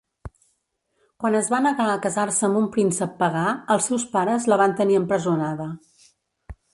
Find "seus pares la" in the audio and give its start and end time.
3.91-4.59